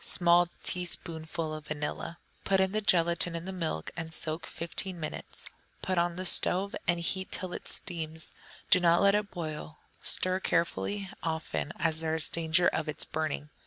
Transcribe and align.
Small 0.03 0.49
teaspoonful 0.63 1.53
of 1.53 1.67
vanilla. 1.67 2.17
Put 2.43 2.57
the 2.73 2.81
gelatine 2.81 3.35
in 3.35 3.45
the 3.45 3.53
milk 3.53 3.91
and 3.95 4.11
soak 4.11 4.47
fifteen 4.47 4.99
minutes; 4.99 5.45
put 5.83 5.99
on 5.99 6.15
the 6.15 6.25
stove 6.25 6.75
and 6.87 6.99
heat 6.99 7.31
till 7.31 7.53
it 7.53 7.67
steams, 7.67 8.33
but 8.65 8.71
do 8.71 8.79
not 8.79 9.03
let 9.03 9.13
it 9.13 9.29
boil; 9.29 9.77
stir 10.01 10.39
carefully 10.39 11.07
often, 11.21 11.71
as 11.77 11.99
there 11.99 12.15
is 12.15 12.31
danger 12.31 12.67
of 12.67 12.89
its 12.89 13.05
burning. 13.05 13.51